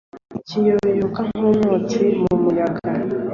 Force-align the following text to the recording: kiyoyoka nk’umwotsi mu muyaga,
kiyoyoka 0.47 1.21
nk’umwotsi 1.29 2.01
mu 2.21 2.35
muyaga, 2.41 2.89